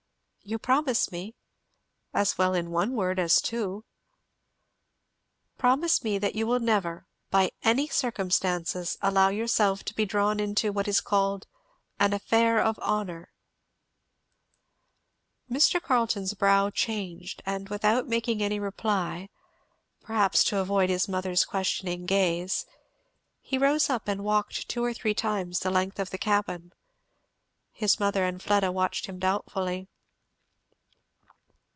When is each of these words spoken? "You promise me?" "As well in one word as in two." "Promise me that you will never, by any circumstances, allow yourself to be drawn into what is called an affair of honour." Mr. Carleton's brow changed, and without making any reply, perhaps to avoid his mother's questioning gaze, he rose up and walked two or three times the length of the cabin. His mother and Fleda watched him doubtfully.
"You 0.43 0.57
promise 0.57 1.11
me?" 1.11 1.35
"As 2.15 2.35
well 2.37 2.55
in 2.55 2.71
one 2.71 2.93
word 2.93 3.19
as 3.19 3.37
in 3.37 3.43
two." 3.45 3.85
"Promise 5.59 6.03
me 6.03 6.17
that 6.17 6.33
you 6.33 6.47
will 6.47 6.59
never, 6.59 7.05
by 7.29 7.51
any 7.61 7.87
circumstances, 7.87 8.97
allow 9.03 9.29
yourself 9.29 9.85
to 9.85 9.93
be 9.93 10.03
drawn 10.03 10.39
into 10.39 10.73
what 10.73 10.87
is 10.87 10.99
called 10.99 11.45
an 11.99 12.11
affair 12.11 12.59
of 12.59 12.79
honour." 12.79 13.31
Mr. 15.49 15.79
Carleton's 15.79 16.33
brow 16.33 16.71
changed, 16.71 17.43
and 17.45 17.69
without 17.69 18.07
making 18.07 18.41
any 18.41 18.59
reply, 18.59 19.29
perhaps 20.01 20.43
to 20.45 20.57
avoid 20.57 20.89
his 20.89 21.07
mother's 21.07 21.45
questioning 21.45 22.07
gaze, 22.07 22.65
he 23.39 23.59
rose 23.59 23.91
up 23.91 24.07
and 24.07 24.23
walked 24.23 24.67
two 24.67 24.83
or 24.83 24.93
three 24.93 25.13
times 25.13 25.59
the 25.59 25.69
length 25.69 25.99
of 25.99 26.09
the 26.09 26.17
cabin. 26.17 26.73
His 27.71 27.99
mother 27.99 28.25
and 28.25 28.41
Fleda 28.41 28.71
watched 28.71 29.05
him 29.05 29.19
doubtfully. 29.19 29.87